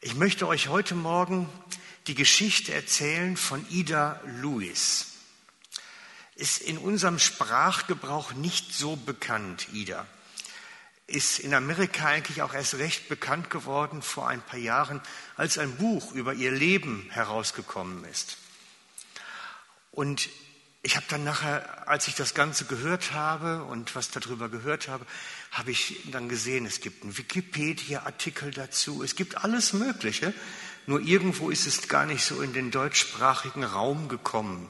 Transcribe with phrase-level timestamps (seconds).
[0.00, 1.48] Ich möchte euch heute Morgen
[2.06, 5.06] die Geschichte erzählen von Ida Lewis.
[6.36, 10.06] Ist in unserem Sprachgebrauch nicht so bekannt, Ida.
[11.08, 15.00] Ist in Amerika eigentlich auch erst recht bekannt geworden vor ein paar Jahren,
[15.36, 18.38] als ein Buch über ihr Leben herausgekommen ist.
[19.90, 20.28] Und
[20.88, 25.04] ich habe dann nachher, als ich das Ganze gehört habe und was darüber gehört habe,
[25.52, 30.32] habe ich dann gesehen, es gibt einen Wikipedia-Artikel dazu, es gibt alles Mögliche,
[30.86, 34.66] nur irgendwo ist es gar nicht so in den deutschsprachigen Raum gekommen.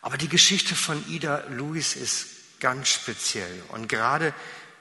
[0.00, 4.32] Aber die Geschichte von Ida Lewis ist ganz speziell und gerade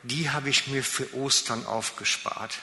[0.04, 2.58] die habe ich mir für Ostern aufgespart,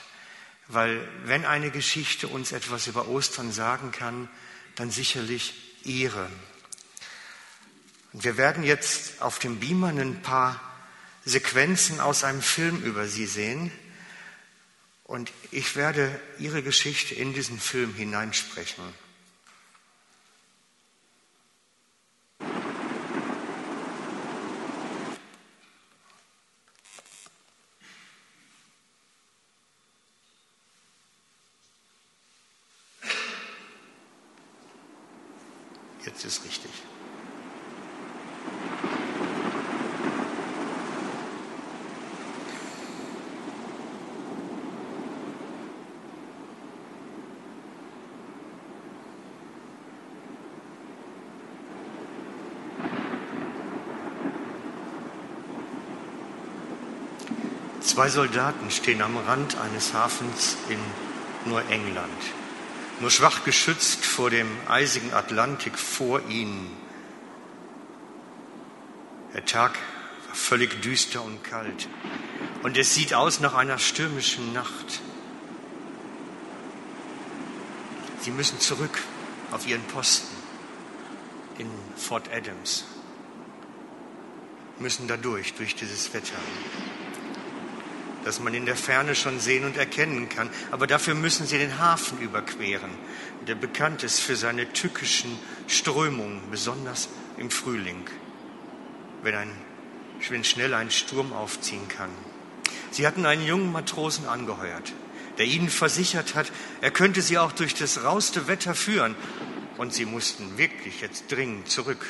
[0.67, 4.27] weil wenn eine Geschichte uns etwas über Ostern sagen kann,
[4.73, 6.27] dann sicherlich ihre.
[8.13, 10.59] Und wir werden jetzt auf dem Beamer ein paar
[11.25, 13.71] Sequenzen aus einem Film über sie sehen.
[15.03, 18.83] Und ich werde ihre Geschichte in diesen Film hineinsprechen.
[36.05, 36.71] Jetzt ist richtig.
[57.99, 60.79] Zwei Soldaten stehen am Rand eines Hafens in
[61.43, 62.21] nur England,
[63.01, 66.71] nur schwach geschützt vor dem eisigen Atlantik vor ihnen.
[69.33, 69.77] Der Tag
[70.27, 71.89] war völlig düster und kalt
[72.63, 75.01] und es sieht aus nach einer stürmischen Nacht.
[78.21, 78.97] Sie müssen zurück
[79.51, 80.37] auf ihren Posten
[81.57, 82.85] in Fort Adams,
[84.79, 86.37] müssen da durch, durch dieses Wetter
[88.23, 90.49] das man in der Ferne schon sehen und erkennen kann.
[90.71, 92.91] Aber dafür müssen sie den Hafen überqueren,
[93.47, 95.37] der bekannt ist für seine tückischen
[95.67, 98.05] Strömungen, besonders im Frühling,
[99.23, 99.51] wenn, ein,
[100.29, 102.11] wenn schnell ein Sturm aufziehen kann.
[102.91, 104.93] Sie hatten einen jungen Matrosen angeheuert,
[105.37, 109.15] der ihnen versichert hat, er könnte sie auch durch das rauste Wetter führen.
[109.77, 112.05] Und sie mussten wirklich jetzt dringend zurück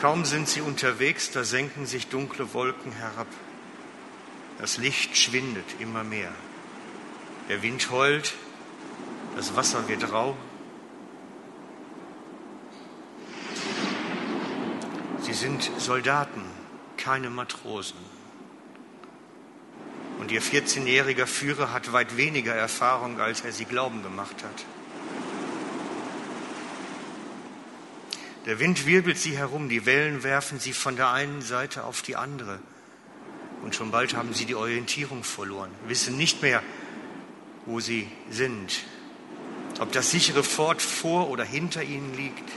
[0.00, 3.26] Kaum sind sie unterwegs, da senken sich dunkle Wolken herab.
[4.58, 6.32] Das Licht schwindet immer mehr.
[7.50, 8.32] Der Wind heult,
[9.36, 10.38] das Wasser wird rau.
[15.20, 16.44] Sie sind Soldaten,
[16.96, 17.98] keine Matrosen.
[20.18, 24.64] Und ihr 14-jähriger Führer hat weit weniger Erfahrung, als er sie glauben gemacht hat.
[28.50, 32.16] Der Wind wirbelt sie herum, die Wellen werfen sie von der einen Seite auf die
[32.16, 32.58] andere.
[33.62, 36.60] Und schon bald haben sie die Orientierung verloren, wissen nicht mehr,
[37.64, 38.80] wo sie sind,
[39.78, 42.50] ob das sichere Fort vor oder hinter ihnen liegt.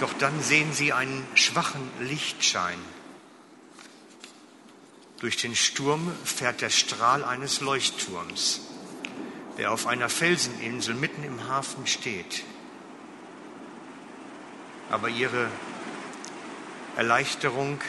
[0.00, 2.78] Doch dann sehen sie einen schwachen Lichtschein.
[5.20, 8.60] Durch den Sturm fährt der Strahl eines Leuchtturms
[9.58, 12.44] der auf einer Felseninsel mitten im Hafen steht.
[14.88, 15.48] Aber ihre
[16.96, 17.80] Erleichterung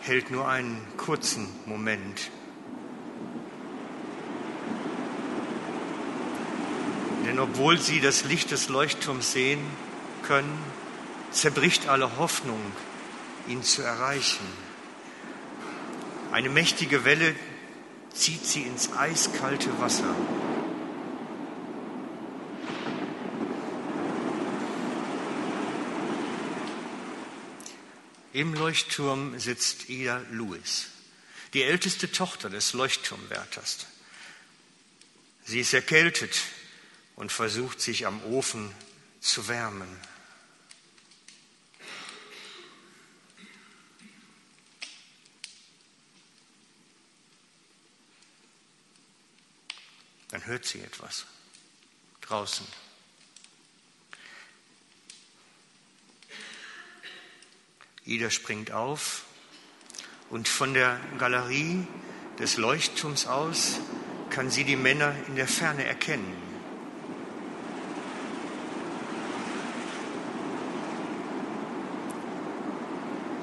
[0.00, 2.30] hält nur einen kurzen Moment.
[7.26, 9.60] Denn obwohl sie das Licht des Leuchtturms sehen
[10.22, 10.58] können,
[11.30, 12.60] zerbricht alle Hoffnung,
[13.46, 14.46] ihn zu erreichen.
[16.32, 17.36] Eine mächtige Welle
[18.12, 20.14] zieht sie ins eiskalte Wasser.
[28.32, 30.86] Im Leuchtturm sitzt Ida Lewis,
[31.52, 33.86] die älteste Tochter des Leuchtturmwärters.
[35.44, 36.40] Sie ist erkältet
[37.14, 38.74] und versucht sich am Ofen
[39.20, 39.98] zu wärmen.
[50.30, 51.26] Dann hört sie etwas
[52.22, 52.66] draußen.
[58.04, 59.24] Ida springt auf
[60.28, 61.86] und von der Galerie
[62.38, 63.78] des Leuchtturms aus
[64.30, 66.34] kann sie die Männer in der Ferne erkennen.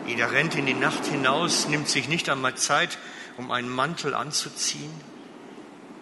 [0.07, 2.97] Ida rennt in die Nacht hinaus, nimmt sich nicht einmal Zeit,
[3.37, 4.91] um einen Mantel anzuziehen.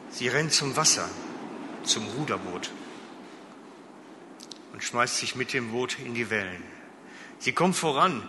[0.10, 1.07] Sie rennt zum Wasser,
[1.83, 2.71] zum Ruderboot
[4.74, 6.63] und schmeißt sich mit dem Boot in die Wellen.
[7.39, 8.24] Sie kommt voran,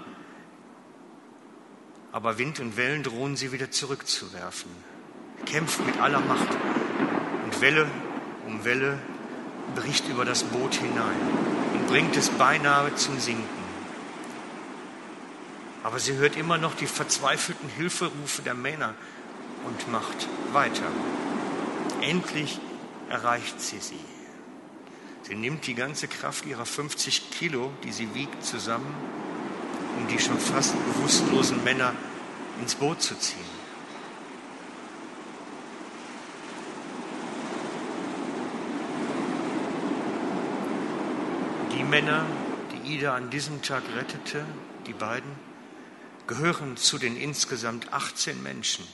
[2.13, 4.71] aber Wind und Wellen drohen sie wieder zurückzuwerfen.
[5.47, 6.49] Kämpft mit aller Macht
[7.45, 7.87] und Welle
[8.47, 8.99] um Welle
[9.75, 11.21] bricht über das Boot hinein
[11.75, 13.69] und bringt es beinahe zum Sinken.
[15.83, 18.95] Aber sie hört immer noch die verzweifelten Hilferufe der Männer
[19.65, 20.87] und macht weiter.
[22.01, 22.59] Endlich
[23.09, 24.01] erreicht sie sie.
[25.23, 28.95] Sie nimmt die ganze Kraft ihrer 50 Kilo, die sie wiegt, zusammen,
[29.99, 31.93] um die schon fast bewusstlosen Männer
[32.61, 33.59] ins Boot zu ziehen.
[41.73, 42.25] Die Männer,
[42.73, 44.45] die Ida an diesem Tag rettete,
[44.87, 45.33] die beiden,
[46.29, 48.87] gehören zu den insgesamt 18 Menschen,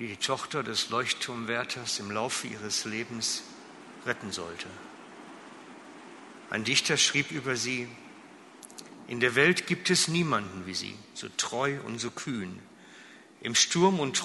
[0.00, 3.44] die die Tochter des Leuchtturmwärters im Laufe ihres Lebens
[4.06, 4.66] retten sollte.
[6.50, 7.88] Ein Dichter schrieb über sie,
[9.06, 12.58] in der Welt gibt es niemanden wie sie, so treu und so kühn.
[13.40, 14.16] Im Sturm und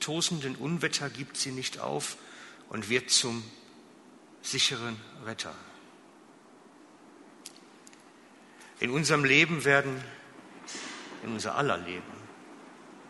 [0.00, 2.16] tosenden Unwetter gibt sie nicht auf
[2.70, 3.44] und wird zum
[4.40, 5.54] sicheren Retter.
[8.80, 10.02] In unserem Leben werden,
[11.22, 12.02] in unser aller Leben,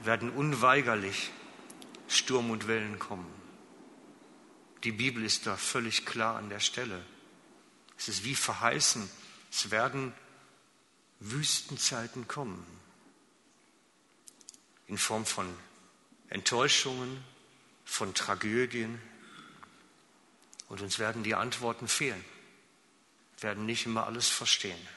[0.03, 1.31] werden unweigerlich
[2.09, 3.27] Sturm und Wellen kommen.
[4.83, 7.01] Die Bibel ist da völlig klar an der Stelle.
[7.97, 9.09] Es ist wie verheißen.
[9.51, 10.13] Es werden
[11.21, 12.65] Wüstenzeiten kommen.
[14.87, 15.53] In Form von
[16.29, 17.25] Enttäuschungen,
[17.85, 19.01] von Tragödien.
[20.69, 22.25] Und uns werden die Antworten fehlen.
[23.37, 24.89] Wir werden nicht immer alles verstehen.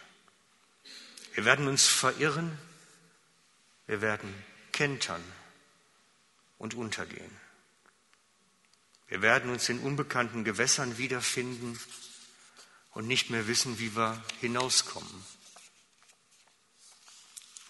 [1.33, 2.57] Wir werden uns verirren.
[3.85, 4.33] Wir werden
[4.71, 5.23] kentern
[6.57, 7.31] und untergehen.
[9.07, 11.79] Wir werden uns in unbekannten Gewässern wiederfinden
[12.91, 15.23] und nicht mehr wissen, wie wir hinauskommen.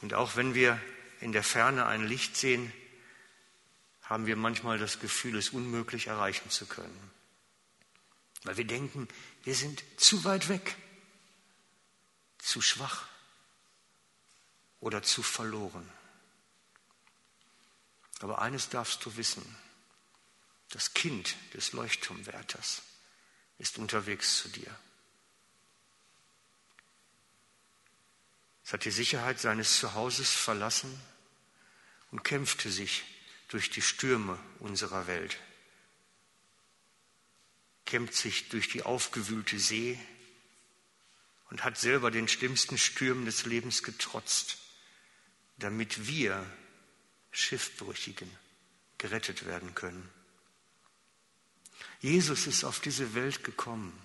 [0.01, 0.81] Und auch wenn wir
[1.21, 2.71] in der Ferne ein Licht sehen,
[4.03, 7.11] haben wir manchmal das Gefühl, es unmöglich erreichen zu können.
[8.43, 9.07] Weil wir denken,
[9.43, 10.75] wir sind zu weit weg,
[12.37, 13.07] zu schwach
[14.79, 15.89] oder zu verloren.
[18.19, 19.43] Aber eines darfst du wissen,
[20.69, 22.81] das Kind des Leuchtturmwärters
[23.57, 24.73] ist unterwegs zu dir.
[28.67, 30.93] Es hat die Sicherheit seines Zuhauses verlassen
[32.11, 33.05] und kämpfte sich
[33.47, 35.37] durch die Stürme unserer Welt,
[37.85, 39.97] kämpft sich durch die aufgewühlte See
[41.49, 44.57] und hat selber den schlimmsten Stürmen des Lebens getrotzt,
[45.55, 46.45] damit wir
[47.31, 48.29] Schiffbrüchigen
[48.97, 50.09] gerettet werden können.
[52.01, 53.97] Jesus ist auf diese Welt gekommen,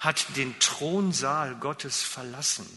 [0.00, 2.68] hat den Thronsaal Gottes verlassen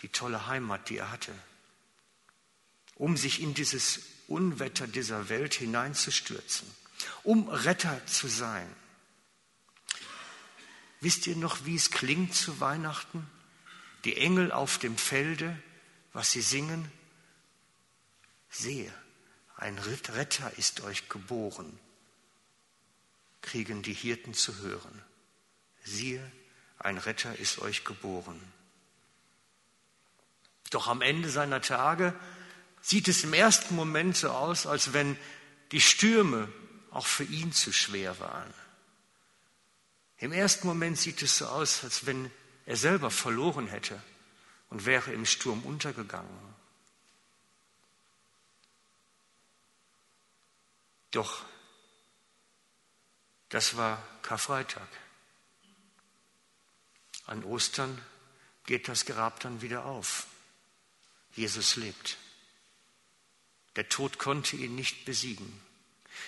[0.00, 1.34] die tolle Heimat, die er hatte,
[2.94, 6.68] um sich in dieses Unwetter dieser Welt hineinzustürzen,
[7.22, 8.68] um Retter zu sein.
[11.00, 13.28] Wisst ihr noch, wie es klingt zu Weihnachten?
[14.04, 15.56] Die Engel auf dem Felde,
[16.12, 16.90] was sie singen?
[18.50, 18.92] Sehe,
[19.56, 21.78] ein Retter ist euch geboren,
[23.42, 25.02] kriegen die Hirten zu hören.
[25.84, 26.32] Siehe,
[26.78, 28.40] ein Retter ist euch geboren.
[30.70, 32.14] Doch am Ende seiner Tage
[32.80, 35.16] sieht es im ersten Moment so aus, als wenn
[35.72, 36.52] die Stürme
[36.90, 38.52] auch für ihn zu schwer waren.
[40.18, 42.30] Im ersten Moment sieht es so aus, als wenn
[42.66, 44.02] er selber verloren hätte
[44.70, 46.54] und wäre im Sturm untergegangen.
[51.10, 51.44] Doch
[53.48, 54.88] das war Karfreitag.
[57.24, 58.00] An Ostern
[58.66, 60.26] geht das Grab dann wieder auf.
[61.38, 62.18] Jesus lebt.
[63.76, 65.60] Der Tod konnte ihn nicht besiegen.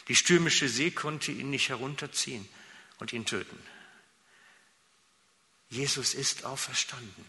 [0.06, 2.48] Die stürmische See konnte ihn nicht herunterziehen
[3.00, 3.58] und ihn töten.
[5.68, 7.24] Jesus ist auferstanden,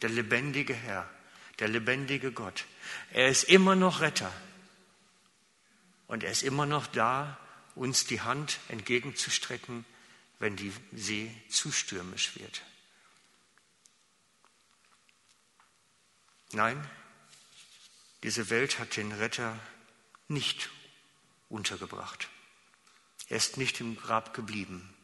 [0.00, 1.08] der lebendige Herr,
[1.58, 2.64] der lebendige Gott.
[3.12, 4.32] Er ist immer noch Retter
[6.06, 7.38] und er ist immer noch da,
[7.74, 9.84] uns die Hand entgegenzustrecken,
[10.38, 12.62] wenn die See zu stürmisch wird.
[16.52, 16.88] Nein,
[18.22, 19.58] diese Welt hat den Retter
[20.28, 20.70] nicht
[21.48, 22.28] untergebracht.
[23.28, 24.94] Er ist nicht im Grab geblieben,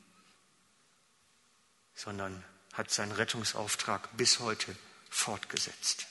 [1.95, 4.75] sondern hat seinen Rettungsauftrag bis heute
[5.11, 6.07] fortgesetzt.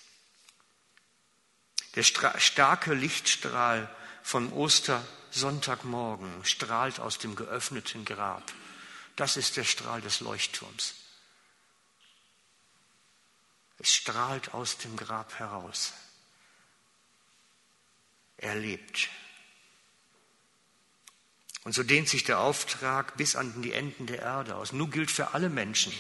[1.95, 3.93] Der starke Lichtstrahl
[4.23, 8.53] von Ostersonntagmorgen strahlt aus dem geöffneten Grab.
[9.15, 10.95] Das ist der Strahl des Leuchtturms.
[13.77, 15.93] Es strahlt aus dem Grab heraus.
[18.41, 19.09] Er lebt.
[21.63, 24.73] Und so dehnt sich der Auftrag bis an die Enden der Erde aus.
[24.73, 25.93] Nun gilt für alle Menschen,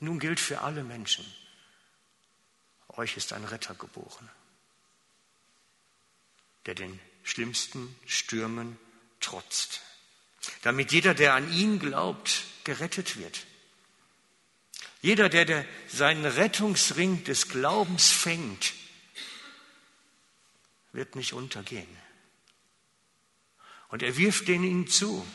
[0.00, 1.24] nun gilt für alle Menschen,
[2.88, 4.28] euch ist ein Retter geboren,
[6.66, 8.76] der den schlimmsten Stürmen
[9.20, 9.82] trotzt,
[10.62, 13.46] damit jeder, der an ihn glaubt, gerettet wird.
[15.00, 18.72] Jeder, der, der seinen Rettungsring des Glaubens fängt,
[20.92, 21.88] wird nicht untergehen.
[23.88, 25.26] Und er wirft den ihnen zu.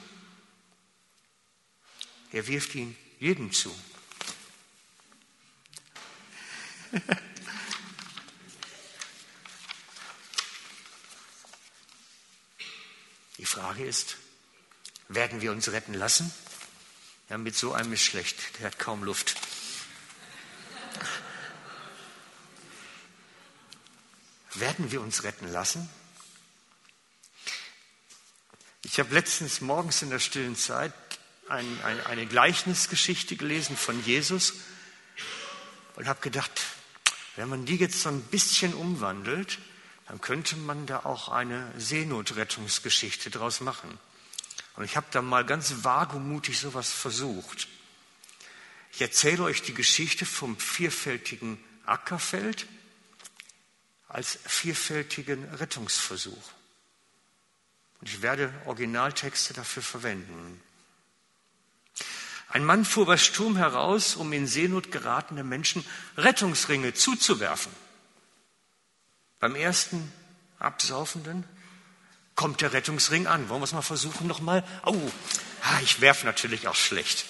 [2.32, 3.74] Er wirft ihn jedem zu.
[13.38, 14.18] Die Frage ist,
[15.08, 16.34] werden wir uns retten lassen?
[17.30, 19.47] Ja, mit so einem ist schlecht, der hat kaum Luft.
[24.60, 25.88] Werden wir uns retten lassen?
[28.84, 30.94] Ich habe letztens morgens in der stillen Zeit
[31.48, 34.54] ein, ein, eine Gleichnisgeschichte gelesen von Jesus
[35.96, 36.52] und habe gedacht,
[37.36, 39.60] wenn man die jetzt so ein bisschen umwandelt,
[40.08, 44.00] dann könnte man da auch eine Seenotrettungsgeschichte draus machen.
[44.76, 47.68] Und ich habe da mal ganz wagemutig sowas versucht.
[48.92, 52.66] Ich erzähle euch die Geschichte vom vierfältigen Ackerfeld
[54.08, 56.52] als vierfältigen Rettungsversuch.
[58.00, 60.62] Und ich werde Originaltexte dafür verwenden.
[62.50, 65.86] Ein Mann fuhr bei Sturm heraus, um in Seenot geratene Menschen
[66.16, 67.72] Rettungsringe zuzuwerfen.
[69.40, 70.12] Beim ersten
[70.60, 71.44] Absaufenden
[72.36, 73.50] kommt der Rettungsring an.
[73.50, 74.64] Wollen wir es mal versuchen nochmal?
[74.86, 75.12] Oh,
[75.84, 77.26] ich werfe natürlich auch schlecht.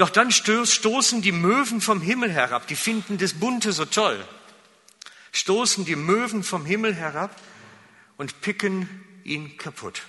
[0.00, 2.66] Doch dann stoßen die Möwen vom Himmel herab.
[2.66, 4.26] Die finden das Bunte so toll
[5.32, 7.34] stoßen die Möwen vom Himmel herab
[8.16, 8.88] und picken
[9.24, 10.02] ihn kaputt.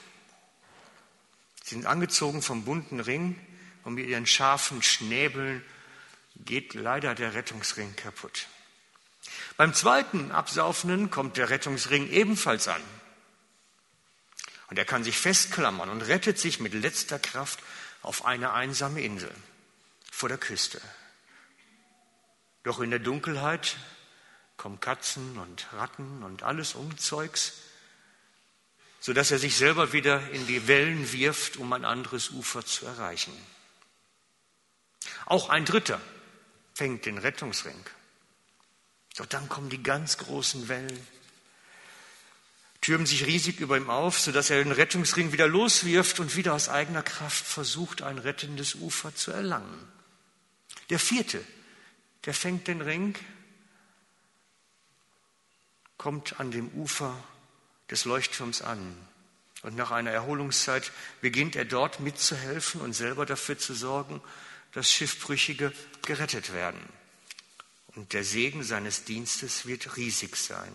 [1.64, 3.40] Sie sind angezogen vom bunten Ring
[3.84, 5.64] und mit ihren scharfen Schnäbeln
[6.36, 8.48] geht leider der Rettungsring kaputt.
[9.58, 12.82] Beim zweiten Absaufenden kommt der Rettungsring ebenfalls an.
[14.70, 17.60] Und er kann sich festklammern und rettet sich mit letzter Kraft
[18.02, 19.32] auf eine einsame Insel
[20.22, 20.80] vor der Küste.
[22.62, 23.76] Doch in der Dunkelheit
[24.56, 27.54] kommen Katzen und Ratten und alles Umzeugs,
[29.00, 33.34] sodass er sich selber wieder in die Wellen wirft, um ein anderes Ufer zu erreichen.
[35.26, 36.00] Auch ein Dritter
[36.76, 37.84] fängt den Rettungsring.
[39.16, 41.08] Doch dann kommen die ganz großen Wellen,
[42.80, 46.70] türmen sich riesig über ihm auf, sodass er den Rettungsring wieder loswirft und wieder aus
[46.70, 49.92] eigener Kraft versucht, ein rettendes Ufer zu erlangen.
[50.92, 51.44] Der vierte,
[52.26, 53.16] der fängt den Ring
[55.98, 57.16] kommt an dem Ufer
[57.90, 58.98] des Leuchtturms an.
[59.62, 64.20] Und nach einer Erholungszeit beginnt er dort mitzuhelfen und selber dafür zu sorgen,
[64.74, 65.72] dass Schiffbrüchige
[66.02, 66.82] gerettet werden.
[67.96, 70.74] Und der Segen seines Dienstes wird riesig sein.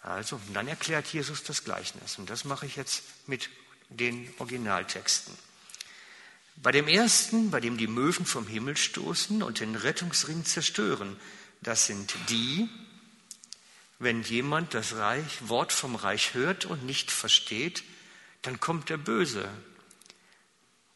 [0.00, 2.18] Also, dann erklärt Jesus das Gleichnis.
[2.18, 3.50] Und das mache ich jetzt mit
[3.90, 5.49] den Originaltexten.
[6.62, 11.18] Bei dem ersten, bei dem die Möwen vom Himmel stoßen und den Rettungsring zerstören,
[11.62, 12.68] das sind die,
[13.98, 17.82] wenn jemand das Reich, Wort vom Reich hört und nicht versteht,
[18.42, 19.48] dann kommt der Böse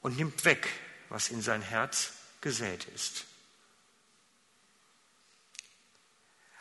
[0.01, 0.69] und nimmt weg,
[1.09, 3.25] was in sein Herz gesät ist.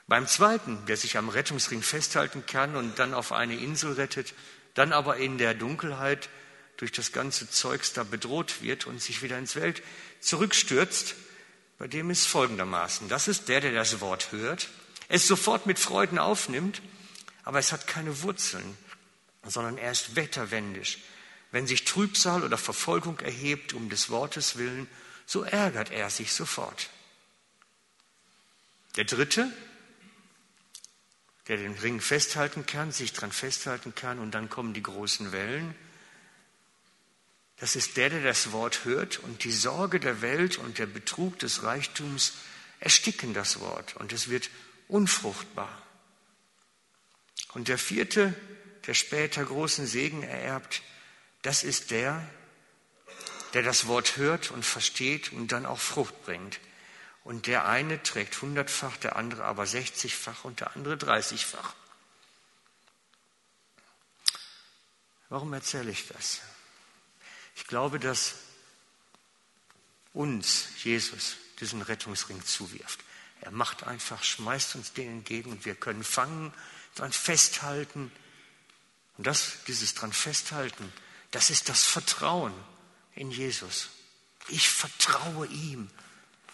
[0.08, 4.34] Beim zweiten, der sich am Rettungsring festhalten kann und dann auf eine Insel rettet,
[4.76, 6.30] dann aber in der Dunkelheit
[6.78, 9.82] durch das ganze Zeugs da bedroht wird und sich wieder ins Welt
[10.20, 11.16] zurückstürzt,
[11.78, 13.10] bei dem ist folgendermaßen.
[13.10, 14.70] Das ist der, der das Wort hört,
[15.10, 16.82] es sofort mit Freuden aufnimmt,
[17.44, 18.78] aber es hat keine Wurzeln,
[19.46, 21.00] sondern er ist wetterwendisch.
[21.52, 24.88] Wenn sich Trübsal oder Verfolgung erhebt um des Wortes willen,
[25.26, 26.90] so ärgert er sich sofort.
[28.96, 29.52] Der dritte,
[31.48, 35.76] der den Ring festhalten kann, sich dran festhalten kann und dann kommen die großen Wellen,
[37.58, 41.40] das ist der, der das Wort hört und die Sorge der Welt und der Betrug
[41.40, 42.34] des Reichtums
[42.80, 44.50] ersticken das Wort und es wird
[44.88, 45.82] unfruchtbar.
[47.54, 48.34] Und der vierte,
[48.88, 50.82] der später großen Segen ererbt,
[51.44, 52.28] das ist der,
[53.54, 56.60] der das Wort hört und versteht und dann auch Frucht bringt.
[57.24, 61.74] Und der eine trägt hundertfach, der andere aber sechzigfach und der andere dreißigfach.
[65.30, 66.42] Warum erzähle ich das?
[67.56, 68.36] Ich glaube, dass
[70.14, 73.00] uns Jesus diesen Rettungsring zuwirft.
[73.42, 76.54] Er macht einfach, schmeißt uns den entgegen und wir können fangen,
[76.96, 78.12] dran festhalten.
[79.18, 80.92] Und das, dieses dran festhalten,
[81.32, 82.54] das ist das Vertrauen
[83.16, 83.90] in Jesus.
[84.48, 85.90] Ich vertraue ihm.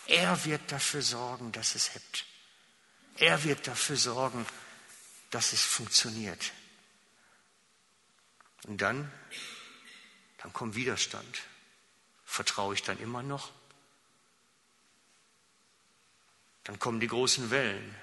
[0.06, 2.26] Er wird dafür sorgen, dass es hebt.
[3.18, 4.46] Er wird dafür sorgen,
[5.30, 6.52] dass es funktioniert.
[8.64, 9.12] Und dann,
[10.42, 11.42] dann kommt Widerstand.
[12.26, 13.52] Vertraue ich dann immer noch?
[16.64, 17.96] Dann kommen die großen Wellen.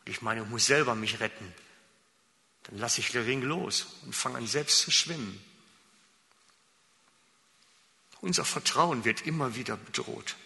[0.00, 1.54] Und ich meine, ich muss selber mich retten.
[2.64, 5.42] Dann lasse ich den Ring los und fange an, selbst zu schwimmen.
[8.20, 10.36] Unser Vertrauen wird immer wieder bedroht.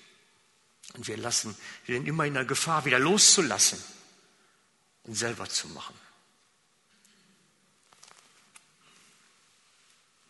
[0.95, 1.57] Und wir lassen,
[1.87, 3.83] wir sind immer in der Gefahr, wieder loszulassen
[5.05, 5.99] und selber zu machen.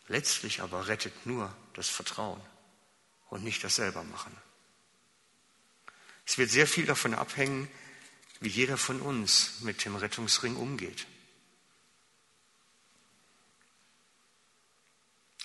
[0.07, 2.41] Letztlich aber rettet nur das Vertrauen
[3.29, 4.35] und nicht das Selbermachen.
[6.25, 7.69] Es wird sehr viel davon abhängen,
[8.39, 11.07] wie jeder von uns mit dem Rettungsring umgeht.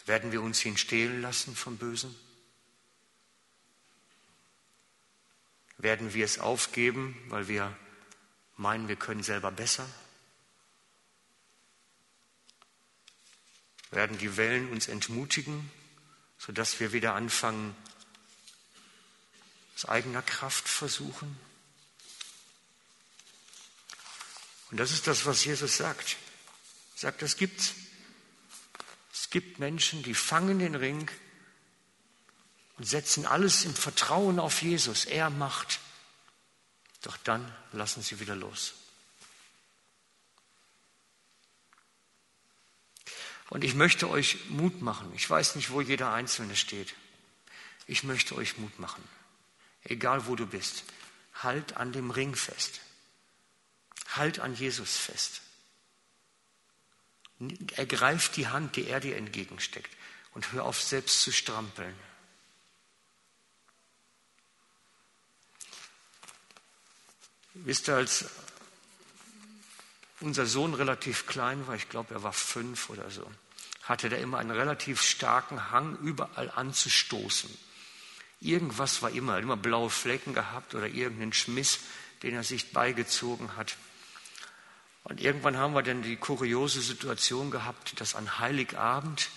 [0.06, 2.14] Werden wir uns ihn stehlen lassen vom Bösen?
[5.78, 7.76] Werden wir es aufgeben, weil wir
[8.56, 9.88] meinen, wir können selber besser?
[13.90, 15.70] Werden die Wellen uns entmutigen,
[16.38, 17.74] sodass wir wieder anfangen,
[19.74, 21.38] aus eigener Kraft versuchen?
[24.70, 26.16] Und das ist das, was Jesus sagt.
[26.96, 27.74] Er sagt, das gibt's.
[29.12, 31.10] Es gibt Menschen, die fangen den Ring
[32.78, 35.04] und setzen alles im Vertrauen auf Jesus.
[35.04, 35.80] Er macht.
[37.02, 38.74] Doch dann lassen sie wieder los.
[43.50, 45.12] Und ich möchte euch Mut machen.
[45.14, 46.94] Ich weiß nicht, wo jeder Einzelne steht.
[47.86, 49.06] Ich möchte euch Mut machen.
[49.82, 50.84] Egal wo du bist.
[51.34, 52.80] Halt an dem Ring fest.
[54.14, 55.42] Halt an Jesus fest.
[57.76, 59.90] Ergreif die Hand, die er dir entgegensteckt
[60.32, 61.94] und hör auf, selbst zu strampeln.
[67.54, 68.26] Wisst ihr, als
[70.20, 73.28] unser Sohn relativ klein war, ich glaube, er war fünf oder so,
[73.82, 77.50] hatte der immer einen relativ starken Hang, überall anzustoßen.
[78.40, 81.80] Irgendwas war immer, immer blaue Flecken gehabt oder irgendeinen Schmiss,
[82.22, 83.76] den er sich beigezogen hat.
[85.04, 89.30] Und irgendwann haben wir dann die kuriose Situation gehabt, dass an Heiligabend,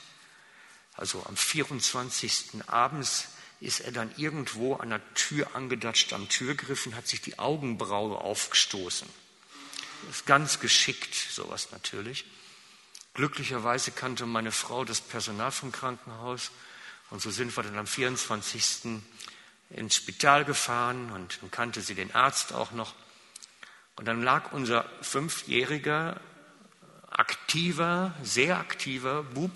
[0.95, 2.61] also am 24.
[2.67, 7.39] abends, ist er dann irgendwo an der Tür angedatscht am Türgriff und hat sich die
[7.39, 9.07] Augenbraue aufgestoßen.
[10.09, 12.25] Ist ganz geschickt, sowas natürlich.
[13.13, 16.49] Glücklicherweise kannte meine Frau das Personal vom Krankenhaus
[17.09, 19.01] und so sind wir dann am 24.
[19.69, 22.95] ins Spital gefahren und dann kannte sie den Arzt auch noch.
[23.95, 26.19] Und dann lag unser fünfjähriger,
[27.11, 29.51] aktiver, sehr aktiver Bub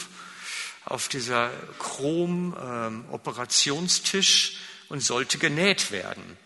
[0.86, 4.58] auf dieser Chrom-Operationstisch ähm,
[4.90, 6.38] und sollte genäht werden.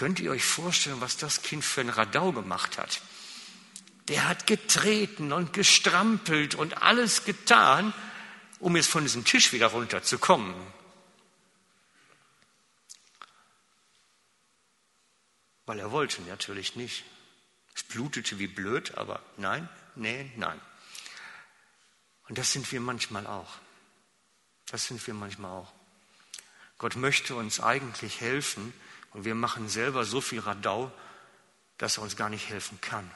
[0.00, 3.02] Könnt ihr euch vorstellen, was das Kind für ein Radau gemacht hat?
[4.08, 7.92] Der hat getreten und gestrampelt und alles getan,
[8.60, 10.54] um jetzt von diesem Tisch wieder runterzukommen.
[15.66, 17.04] Weil er wollte natürlich nicht.
[17.74, 20.58] Es blutete wie blöd, aber nein, nee, nein.
[22.26, 23.58] Und das sind wir manchmal auch.
[24.64, 25.70] Das sind wir manchmal auch.
[26.78, 28.72] Gott möchte uns eigentlich helfen
[29.12, 30.92] und wir machen selber so viel Radau,
[31.78, 33.10] dass er uns gar nicht helfen kann.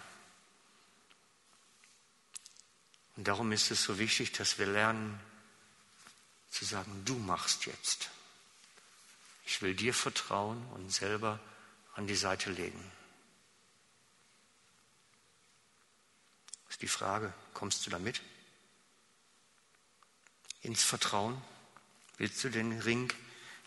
[3.16, 5.20] Und darum ist es so wichtig, dass wir lernen
[6.50, 8.10] zu sagen, du machst jetzt.
[9.44, 11.38] Ich will dir vertrauen und selber
[11.94, 12.90] an die Seite legen.
[16.68, 18.20] Ist die Frage, kommst du damit?
[20.62, 21.40] Ins Vertrauen?
[22.16, 23.12] Willst du den Ring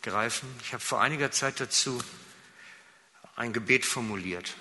[0.07, 0.47] greifen?
[0.61, 2.01] Ich habe vor einiger Zeit dazu
[3.35, 4.55] ein Gebet formuliert.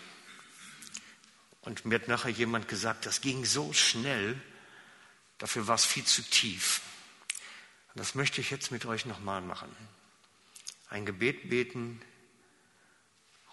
[1.62, 4.40] Und mir hat nachher jemand gesagt, das ging so schnell,
[5.38, 6.80] dafür war es viel zu tief.
[7.94, 9.74] Und das möchte ich jetzt mit euch nochmal machen.
[10.90, 12.00] Ein Gebet beten,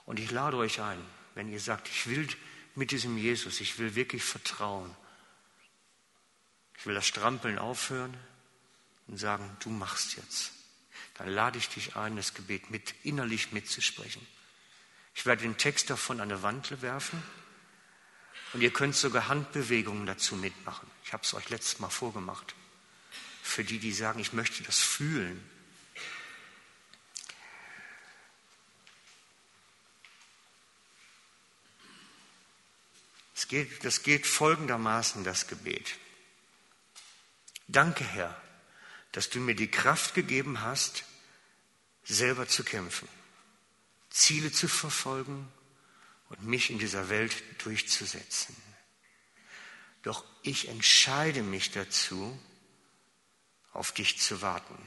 [0.05, 0.99] und ich lade euch ein,
[1.35, 2.27] wenn ihr sagt, ich will
[2.75, 4.93] mit diesem Jesus, ich will wirklich vertrauen.
[6.77, 8.15] Ich will das Strampeln aufhören
[9.07, 10.51] und sagen, du machst jetzt.
[11.15, 14.25] Dann lade ich dich ein, das Gebet mit, innerlich mitzusprechen.
[15.15, 17.21] Ich werde den Text davon an eine Wand werfen
[18.53, 20.89] und ihr könnt sogar Handbewegungen dazu mitmachen.
[21.05, 22.55] Ich habe es euch letztes Mal vorgemacht.
[23.41, 25.43] Für die, die sagen, ich möchte das fühlen.
[33.35, 35.97] Es geht, das geht folgendermaßen, das Gebet.
[37.67, 38.41] Danke, Herr,
[39.13, 41.05] dass du mir die Kraft gegeben hast,
[42.03, 43.07] selber zu kämpfen,
[44.09, 45.47] Ziele zu verfolgen
[46.29, 48.55] und mich in dieser Welt durchzusetzen.
[50.01, 52.37] Doch ich entscheide mich dazu,
[53.71, 54.77] auf dich zu warten,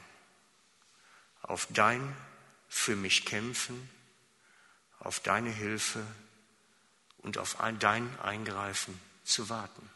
[1.41, 2.15] auf dein
[2.69, 3.89] für mich kämpfen,
[4.99, 6.05] auf deine Hilfe
[7.19, 9.89] und auf dein Eingreifen zu warten.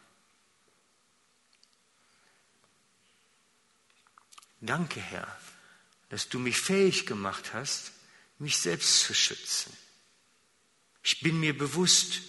[4.61, 5.27] Danke, Herr,
[6.09, 7.91] dass du mich fähig gemacht hast,
[8.37, 9.75] mich selbst zu schützen.
[11.03, 12.21] Ich bin mir bewusst,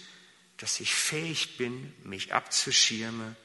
[0.57, 3.35] dass ich fähig bin, mich abzuschirmen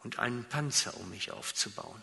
[0.00, 2.02] und einen Panzer um mich aufzubauen.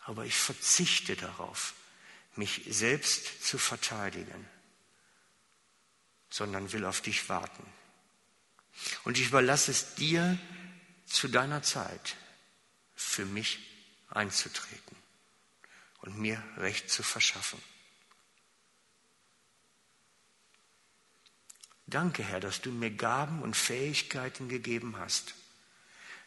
[0.00, 1.74] Aber ich verzichte darauf,
[2.34, 4.48] mich selbst zu verteidigen,
[6.30, 7.64] sondern will auf dich warten.
[9.04, 10.36] Und ich überlasse es dir
[11.06, 12.16] zu deiner Zeit
[12.96, 13.73] für mich
[14.08, 14.96] einzutreten
[16.00, 17.60] und mir Recht zu verschaffen.
[21.86, 25.34] Danke, Herr, dass du mir Gaben und Fähigkeiten gegeben hast,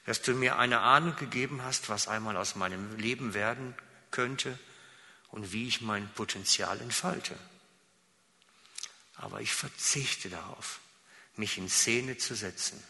[0.05, 3.75] dass du mir eine Ahnung gegeben hast, was einmal aus meinem Leben werden
[4.11, 4.57] könnte
[5.29, 7.37] und wie ich mein Potenzial entfalte.
[9.15, 10.79] Aber ich verzichte darauf,
[11.35, 12.81] mich in Szene zu setzen,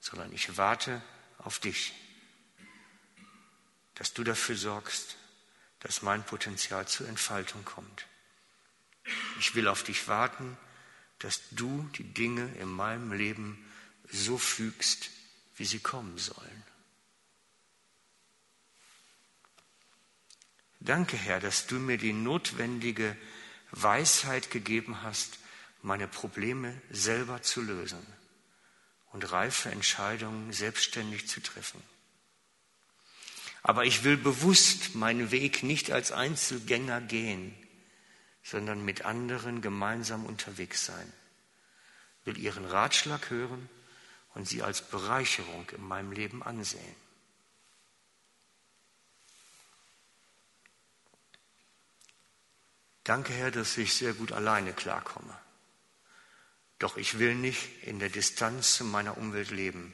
[0.00, 1.02] sondern ich warte
[1.38, 1.92] auf dich
[3.98, 5.16] dass du dafür sorgst,
[5.80, 8.06] dass mein Potenzial zur Entfaltung kommt.
[9.38, 10.56] Ich will auf dich warten,
[11.18, 13.64] dass du die Dinge in meinem Leben
[14.10, 15.10] so fügst,
[15.56, 16.62] wie sie kommen sollen.
[20.80, 23.16] Danke, Herr, dass du mir die notwendige
[23.72, 25.38] Weisheit gegeben hast,
[25.82, 28.04] meine Probleme selber zu lösen
[29.12, 31.82] und reife Entscheidungen selbstständig zu treffen.
[33.68, 37.54] Aber ich will bewusst meinen Weg nicht als Einzelgänger gehen,
[38.42, 41.12] sondern mit anderen gemeinsam unterwegs sein.
[42.24, 43.68] Will ihren Ratschlag hören
[44.32, 46.96] und sie als Bereicherung in meinem Leben ansehen.
[53.04, 55.38] Danke, Herr, dass ich sehr gut alleine klarkomme.
[56.78, 59.92] Doch ich will nicht in der Distanz zu meiner Umwelt leben,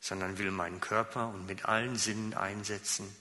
[0.00, 3.14] sondern will meinen Körper und mit allen Sinnen einsetzen,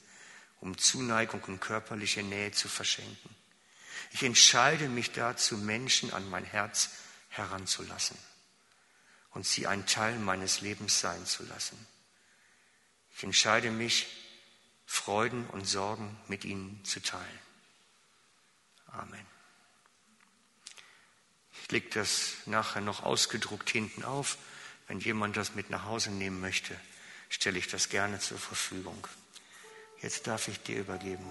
[0.60, 3.36] um Zuneigung und körperliche Nähe zu verschenken.
[4.12, 6.92] Ich entscheide mich dazu, Menschen an mein Herz
[7.30, 8.18] heranzulassen
[9.32, 11.78] und sie ein Teil meines Lebens sein zu lassen.
[13.16, 14.08] Ich entscheide mich,
[14.86, 17.40] Freuden und Sorgen mit ihnen zu teilen.
[18.88, 19.26] Amen.
[21.62, 24.38] Ich lege das nachher noch ausgedruckt hinten auf.
[24.88, 26.76] Wenn jemand das mit nach Hause nehmen möchte,
[27.30, 29.06] stelle ich das gerne zur Verfügung.
[30.02, 31.26] Jetzt darf ich dir übergeben.